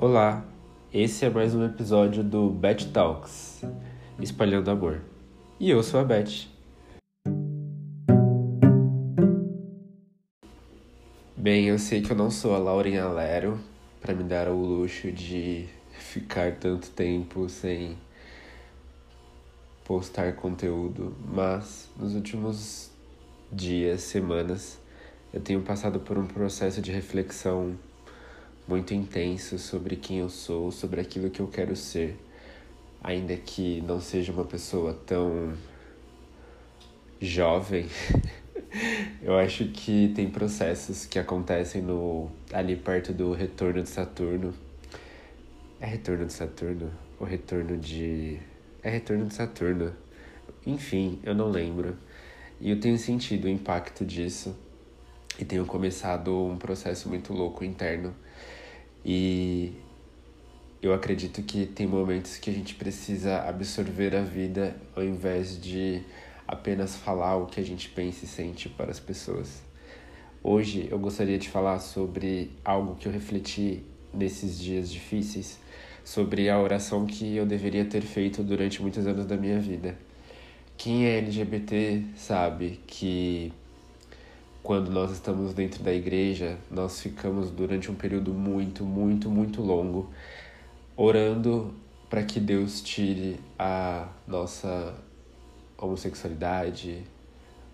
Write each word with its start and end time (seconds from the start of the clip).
Olá, 0.00 0.44
esse 0.94 1.24
é 1.24 1.28
mais 1.28 1.56
um 1.56 1.64
episódio 1.64 2.22
do 2.22 2.50
Bet 2.50 2.92
Talks, 2.92 3.64
espalhando 4.20 4.70
amor. 4.70 5.02
E 5.58 5.68
eu 5.68 5.82
sou 5.82 5.98
a 5.98 6.04
Beth. 6.04 6.46
Bem, 11.36 11.64
eu 11.64 11.80
sei 11.80 12.00
que 12.00 12.12
eu 12.12 12.16
não 12.16 12.30
sou 12.30 12.54
a 12.54 12.58
Lauren 12.58 13.08
Lero 13.12 13.58
para 14.00 14.14
me 14.14 14.22
dar 14.22 14.46
o 14.46 14.54
luxo 14.54 15.10
de 15.10 15.68
ficar 15.90 16.54
tanto 16.54 16.90
tempo 16.90 17.48
sem 17.48 17.98
postar 19.84 20.36
conteúdo, 20.36 21.12
mas 21.26 21.90
nos 21.98 22.14
últimos 22.14 22.92
dias, 23.50 24.02
semanas, 24.02 24.78
eu 25.34 25.40
tenho 25.40 25.60
passado 25.62 25.98
por 25.98 26.16
um 26.16 26.26
processo 26.28 26.80
de 26.80 26.92
reflexão 26.92 27.76
muito 28.68 28.92
intenso 28.92 29.58
sobre 29.58 29.96
quem 29.96 30.18
eu 30.18 30.28
sou, 30.28 30.70
sobre 30.70 31.00
aquilo 31.00 31.30
que 31.30 31.40
eu 31.40 31.48
quero 31.48 31.74
ser, 31.74 32.16
ainda 33.02 33.34
que 33.34 33.80
não 33.80 33.98
seja 33.98 34.30
uma 34.30 34.44
pessoa 34.44 34.92
tão 35.06 35.54
jovem. 37.18 37.86
eu 39.22 39.38
acho 39.38 39.64
que 39.68 40.12
tem 40.14 40.28
processos 40.28 41.06
que 41.06 41.18
acontecem 41.18 41.80
no 41.80 42.30
ali 42.52 42.76
perto 42.76 43.10
do 43.10 43.32
retorno 43.32 43.82
de 43.82 43.88
Saturno. 43.88 44.52
É 45.80 45.86
retorno 45.86 46.26
de 46.26 46.32
Saturno 46.34 46.92
ou 47.18 47.26
retorno 47.26 47.78
de 47.78 48.38
é 48.82 48.90
retorno 48.90 49.26
de 49.26 49.34
Saturno. 49.34 49.94
Enfim, 50.66 51.18
eu 51.22 51.34
não 51.34 51.48
lembro. 51.48 51.96
E 52.60 52.70
eu 52.70 52.78
tenho 52.78 52.98
sentido 52.98 53.46
o 53.46 53.48
impacto 53.48 54.04
disso 54.04 54.54
e 55.38 55.44
tenho 55.44 55.64
começado 55.64 56.36
um 56.36 56.58
processo 56.58 57.08
muito 57.08 57.32
louco 57.32 57.64
interno 57.64 58.14
e 59.10 59.72
eu 60.82 60.92
acredito 60.92 61.42
que 61.42 61.64
tem 61.64 61.86
momentos 61.86 62.36
que 62.36 62.50
a 62.50 62.52
gente 62.52 62.74
precisa 62.74 63.38
absorver 63.38 64.14
a 64.14 64.20
vida 64.20 64.76
ao 64.94 65.02
invés 65.02 65.58
de 65.58 66.02
apenas 66.46 66.94
falar 66.94 67.36
o 67.36 67.46
que 67.46 67.58
a 67.58 67.64
gente 67.64 67.88
pensa 67.88 68.26
e 68.26 68.28
sente 68.28 68.68
para 68.68 68.90
as 68.90 69.00
pessoas. 69.00 69.62
Hoje 70.44 70.88
eu 70.90 70.98
gostaria 70.98 71.38
de 71.38 71.48
falar 71.48 71.78
sobre 71.78 72.50
algo 72.62 72.96
que 72.96 73.08
eu 73.08 73.12
refleti 73.12 73.82
nesses 74.12 74.58
dias 74.58 74.90
difíceis, 74.90 75.58
sobre 76.04 76.50
a 76.50 76.60
oração 76.60 77.06
que 77.06 77.34
eu 77.34 77.46
deveria 77.46 77.86
ter 77.86 78.02
feito 78.02 78.42
durante 78.42 78.82
muitos 78.82 79.06
anos 79.06 79.24
da 79.24 79.38
minha 79.38 79.58
vida. 79.58 79.96
Quem 80.76 81.06
é 81.06 81.16
LGBT 81.16 82.04
sabe 82.14 82.78
que 82.86 83.54
quando 84.68 84.90
nós 84.90 85.12
estamos 85.12 85.54
dentro 85.54 85.82
da 85.82 85.94
igreja, 85.94 86.58
nós 86.70 87.00
ficamos 87.00 87.50
durante 87.50 87.90
um 87.90 87.94
período 87.94 88.34
muito, 88.34 88.84
muito, 88.84 89.30
muito 89.30 89.62
longo 89.62 90.10
orando 90.94 91.72
para 92.10 92.22
que 92.22 92.38
Deus 92.38 92.82
tire 92.82 93.40
a 93.58 94.08
nossa 94.26 94.94
homossexualidade, 95.78 97.02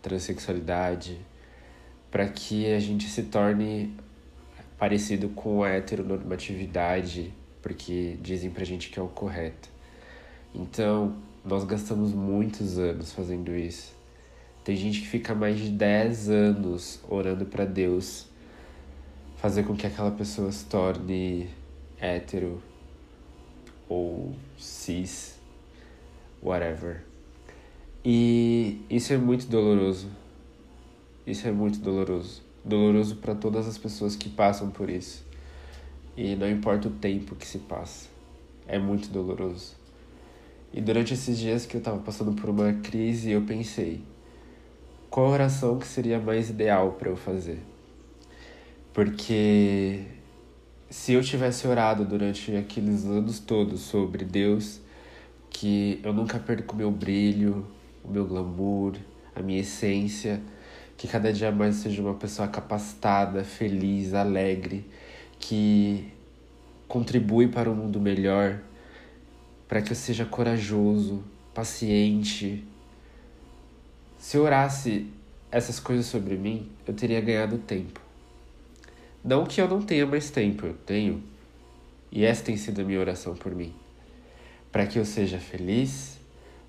transexualidade, 0.00 1.18
para 2.10 2.26
que 2.26 2.72
a 2.72 2.80
gente 2.80 3.06
se 3.06 3.24
torne 3.24 3.94
parecido 4.78 5.28
com 5.28 5.62
a 5.62 5.68
heteronormatividade, 5.68 7.34
porque 7.60 8.16
dizem 8.22 8.48
pra 8.48 8.64
gente 8.64 8.88
que 8.88 8.98
é 8.98 9.02
o 9.02 9.08
correto. 9.08 9.68
Então, 10.54 11.16
nós 11.44 11.64
gastamos 11.64 12.14
muitos 12.14 12.78
anos 12.78 13.12
fazendo 13.12 13.54
isso. 13.54 13.97
Tem 14.68 14.76
gente 14.76 15.00
que 15.00 15.06
fica 15.06 15.34
mais 15.34 15.58
de 15.58 15.70
10 15.70 16.28
anos 16.28 17.00
orando 17.08 17.46
para 17.46 17.64
Deus 17.64 18.26
fazer 19.38 19.62
com 19.62 19.74
que 19.74 19.86
aquela 19.86 20.10
pessoa 20.10 20.52
se 20.52 20.66
torne 20.66 21.48
hétero 21.98 22.62
ou 23.88 24.34
cis, 24.58 25.38
whatever. 26.42 27.02
E 28.04 28.82
isso 28.90 29.10
é 29.10 29.16
muito 29.16 29.46
doloroso. 29.46 30.10
Isso 31.26 31.48
é 31.48 31.50
muito 31.50 31.78
doloroso. 31.78 32.42
Doloroso 32.62 33.16
para 33.16 33.34
todas 33.34 33.66
as 33.66 33.78
pessoas 33.78 34.14
que 34.16 34.28
passam 34.28 34.68
por 34.68 34.90
isso. 34.90 35.24
E 36.14 36.36
não 36.36 36.46
importa 36.46 36.88
o 36.88 36.90
tempo 36.90 37.34
que 37.34 37.46
se 37.46 37.60
passa. 37.60 38.06
É 38.66 38.78
muito 38.78 39.08
doloroso. 39.08 39.74
E 40.74 40.82
durante 40.82 41.14
esses 41.14 41.38
dias 41.38 41.64
que 41.64 41.74
eu 41.74 41.80
tava 41.80 42.00
passando 42.00 42.34
por 42.34 42.50
uma 42.50 42.74
crise, 42.74 43.30
eu 43.30 43.40
pensei: 43.40 44.02
qual 45.10 45.30
oração 45.30 45.78
que 45.78 45.86
seria 45.86 46.18
mais 46.18 46.50
ideal 46.50 46.92
para 46.92 47.08
eu 47.08 47.16
fazer. 47.16 47.58
Porque 48.92 50.02
se 50.90 51.12
eu 51.12 51.22
tivesse 51.22 51.66
orado 51.66 52.04
durante 52.04 52.54
aqueles 52.56 53.04
anos 53.04 53.38
todos 53.38 53.80
sobre 53.80 54.24
Deus, 54.24 54.80
que 55.50 56.00
eu 56.02 56.12
nunca 56.12 56.38
perco 56.38 56.76
meu 56.76 56.90
brilho, 56.90 57.66
o 58.04 58.10
meu 58.10 58.26
glamour, 58.26 58.96
a 59.34 59.40
minha 59.40 59.60
essência, 59.60 60.40
que 60.96 61.06
cada 61.06 61.32
dia 61.32 61.52
mais 61.52 61.76
seja 61.76 62.02
uma 62.02 62.14
pessoa 62.14 62.48
capacitada, 62.48 63.44
feliz, 63.44 64.14
alegre, 64.14 64.84
que 65.38 66.12
contribui 66.88 67.48
para 67.48 67.70
um 67.70 67.74
mundo 67.74 68.00
melhor, 68.00 68.58
para 69.68 69.80
que 69.80 69.92
eu 69.92 69.96
seja 69.96 70.24
corajoso, 70.24 71.22
paciente, 71.54 72.64
se 74.28 74.36
orasse 74.36 75.06
essas 75.50 75.80
coisas 75.80 76.04
sobre 76.04 76.36
mim, 76.36 76.70
eu 76.86 76.92
teria 76.92 77.18
ganhado 77.18 77.56
tempo. 77.56 77.98
Não 79.24 79.46
que 79.46 79.58
eu 79.58 79.66
não 79.66 79.80
tenha 79.80 80.04
mais 80.04 80.28
tempo, 80.28 80.66
eu 80.66 80.74
tenho. 80.74 81.22
E 82.12 82.26
essa 82.26 82.44
tem 82.44 82.54
sido 82.54 82.82
a 82.82 82.84
minha 82.84 83.00
oração 83.00 83.34
por 83.34 83.54
mim. 83.54 83.72
Para 84.70 84.86
que 84.86 84.98
eu 84.98 85.04
seja 85.06 85.38
feliz, 85.38 86.18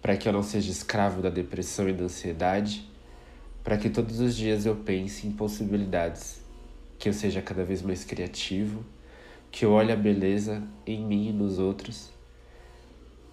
para 0.00 0.16
que 0.16 0.26
eu 0.26 0.32
não 0.32 0.42
seja 0.42 0.70
escravo 0.70 1.20
da 1.20 1.28
depressão 1.28 1.86
e 1.90 1.92
da 1.92 2.04
ansiedade, 2.04 2.88
para 3.62 3.76
que 3.76 3.90
todos 3.90 4.18
os 4.18 4.34
dias 4.34 4.64
eu 4.64 4.74
pense 4.74 5.26
em 5.26 5.32
possibilidades, 5.32 6.40
que 6.98 7.06
eu 7.06 7.12
seja 7.12 7.42
cada 7.42 7.62
vez 7.62 7.82
mais 7.82 8.02
criativo, 8.02 8.82
que 9.50 9.66
eu 9.66 9.72
olhe 9.72 9.92
a 9.92 9.96
beleza 9.96 10.62
em 10.86 11.04
mim 11.04 11.28
e 11.28 11.32
nos 11.32 11.58
outros. 11.58 12.08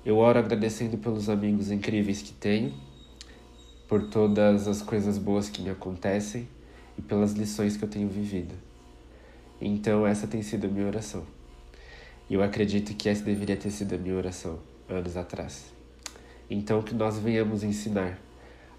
Eu 0.05 0.17
oro 0.17 0.39
agradecendo 0.39 0.97
pelos 0.97 1.29
amigos 1.29 1.71
incríveis 1.71 2.21
que 2.21 2.33
tenho 2.33 2.88
por 3.89 4.07
todas 4.07 4.69
as 4.69 4.81
coisas 4.81 5.17
boas 5.17 5.49
que 5.49 5.61
me 5.61 5.69
acontecem 5.69 6.47
e 6.97 7.01
pelas 7.01 7.33
lições 7.33 7.75
que 7.75 7.83
eu 7.83 7.89
tenho 7.89 8.07
vivido. 8.07 8.55
Então, 9.59 10.07
essa 10.07 10.27
tem 10.27 10.41
sido 10.41 10.67
a 10.67 10.69
minha 10.69 10.87
oração. 10.87 11.25
E 12.29 12.35
eu 12.35 12.41
acredito 12.41 12.95
que 12.95 13.09
essa 13.09 13.23
deveria 13.23 13.57
ter 13.57 13.71
sido 13.71 13.95
a 13.95 13.97
minha 13.97 14.15
oração 14.15 14.59
anos 14.87 15.17
atrás. 15.17 15.73
Então, 16.49 16.81
que 16.81 16.95
nós 16.95 17.19
venhamos 17.19 17.63
ensinar 17.63 18.17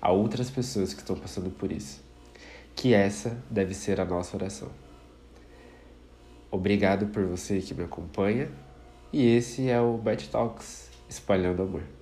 a 0.00 0.10
outras 0.10 0.48
pessoas 0.48 0.94
que 0.94 1.00
estão 1.00 1.16
passando 1.16 1.50
por 1.50 1.70
isso 1.70 2.08
que 2.80 2.94
essa 2.94 3.36
deve 3.50 3.74
ser 3.74 4.00
a 4.00 4.06
nossa 4.06 4.34
oração. 4.34 4.70
Obrigado 6.50 7.08
por 7.08 7.26
você 7.26 7.60
que 7.60 7.74
me 7.74 7.84
acompanha 7.84 8.50
e 9.12 9.36
esse 9.36 9.68
é 9.68 9.78
o 9.78 9.98
Bet 9.98 10.30
Talks 10.30 10.88
espalhando 11.06 11.62
amor. 11.62 11.99